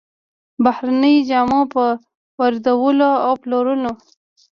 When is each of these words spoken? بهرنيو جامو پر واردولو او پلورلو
بهرنيو 0.63 1.25
جامو 1.29 1.61
پر 1.71 1.91
واردولو 2.37 3.11
او 3.25 3.33
پلورلو 3.41 3.91